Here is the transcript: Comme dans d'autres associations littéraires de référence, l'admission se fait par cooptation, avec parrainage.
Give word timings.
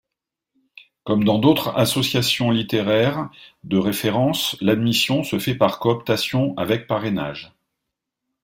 Comme 1.03 1.25
dans 1.25 1.37
d'autres 1.37 1.77
associations 1.77 2.49
littéraires 2.49 3.29
de 3.63 3.77
référence, 3.77 4.57
l'admission 4.59 5.23
se 5.23 5.37
fait 5.37 5.53
par 5.53 5.77
cooptation, 5.77 6.57
avec 6.57 6.87
parrainage. 6.87 7.53